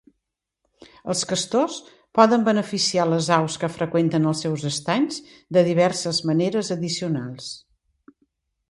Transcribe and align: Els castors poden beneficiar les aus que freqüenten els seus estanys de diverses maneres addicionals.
Els 1.13 1.19
castors 1.31 1.75
poden 2.19 2.47
beneficiar 2.49 3.05
les 3.11 3.29
aus 3.37 3.59
que 3.65 3.71
freqüenten 3.77 4.27
els 4.33 4.43
seus 4.47 4.67
estanys 4.73 5.21
de 5.59 5.65
diverses 5.71 6.23
maneres 6.33 6.75
addicionals. 6.79 7.57